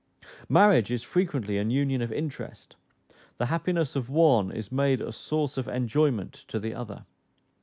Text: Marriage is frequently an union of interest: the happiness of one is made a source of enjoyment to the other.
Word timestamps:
Marriage 0.49 0.89
is 0.89 1.03
frequently 1.03 1.59
an 1.59 1.69
union 1.69 2.01
of 2.01 2.11
interest: 2.11 2.75
the 3.37 3.45
happiness 3.45 3.95
of 3.95 4.09
one 4.09 4.51
is 4.51 4.71
made 4.71 4.99
a 4.99 5.11
source 5.11 5.57
of 5.59 5.67
enjoyment 5.67 6.33
to 6.47 6.59
the 6.59 6.73
other. 6.73 7.05